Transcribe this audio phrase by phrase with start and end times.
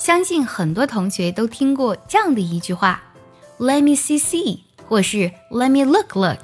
[0.00, 3.02] 相信很多同学都听过这样的一句话
[3.58, 6.38] ：“Let me see see”，或是 “Let me look look”。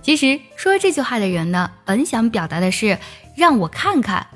[0.00, 2.98] 其实说这句话的人呢，本想表达的是
[3.36, 4.26] 让我看看，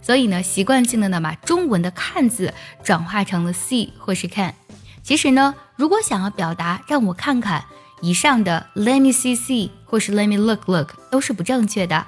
[0.00, 4.54] 所以呢，习惯性的呢把中文的“看”字转化成了 “see” 或是看。
[5.02, 7.62] 其实呢，如果想要表达让我看看，
[8.00, 12.06] 以上的 “Let me see see” 或是 “Let me look look” 都是不正确的。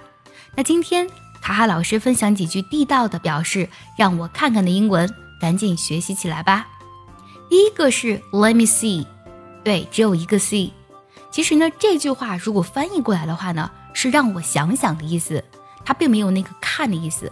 [0.55, 1.07] 那今天
[1.43, 5.15] 卡哈老师分享几句地道的表示让我看看的英文。
[5.41, 6.67] 赶紧学习起来吧！
[7.49, 9.07] 第一个是 Let me see，
[9.63, 10.71] 对，只有一个 see。
[11.31, 15.43] 其实呢，这句话如果翻译过来的话呢，是让我想想的意思，
[15.85, 17.31] 它并没有那个看的意思。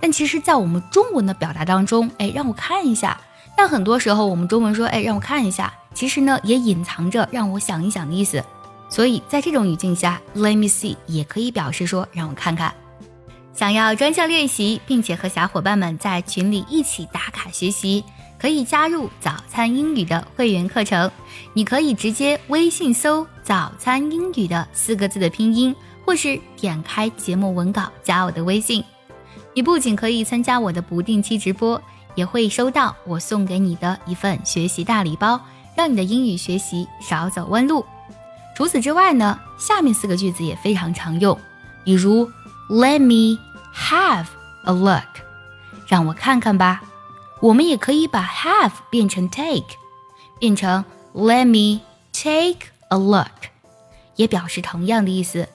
[0.00, 3.18] 但其实，在我们中文的表达当中，哎，让我看一下。
[3.56, 8.44] 但很多时候，我们中文说，哎，让我看一下，其实呢，也隐藏着让我想一想的意思。
[8.88, 12.74] 所以在这种语境下，Let me see 也可以表示说让我看看。
[13.54, 18.02] 想要专项练习，并且和小伙伴们在群里一起打卡学习，
[18.36, 21.08] 可以加入早餐英语的会员课程。
[21.52, 28.82] 你可以直接微信搜“早餐英语”的四个字的拼音，或是点开节目文稿加我的微信。
[29.54, 31.80] 你不仅可以参加我的不定期直播，
[32.16, 35.40] 也会收到我送给你的一份学习大礼包，
[35.76, 37.86] 让你的英语学习少走弯路。
[38.56, 41.38] 除此之外呢，下面四个句子也非常常用，
[41.84, 42.28] 比如。
[42.66, 43.38] Let me
[43.74, 44.26] have
[44.64, 45.02] a look，
[45.88, 46.82] 让我看看吧。
[47.40, 49.76] 我们也可以把 have 变成 take，
[50.38, 53.50] 变成 Let me take a look，
[54.16, 55.48] 也表示同样的意思。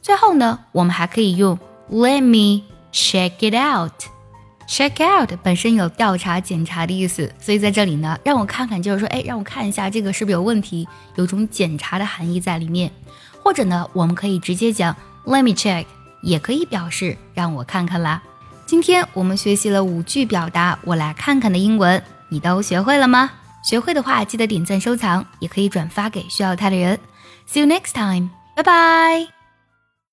[0.00, 1.58] 最后呢，我们还可以用
[1.90, 3.92] Let me check it out。
[4.66, 12.90] check out 本身有调查、检查的意思，所以在这里呢，让我看看就是说，哎，让我看一下这个是不是有问题，有种检查的含义在里面。
[13.42, 15.84] 或者呢，我们可以直接讲 Let me check。
[16.24, 18.20] 也可以表示让我看看啦。
[18.66, 23.30] 今天我们学习了五句表达“我来看看”的英文，你都学会了吗？
[23.62, 26.98] 学会的话，记得点赞收藏，也可以转发给需要它的人。
[27.46, 29.33] See you next time，拜拜。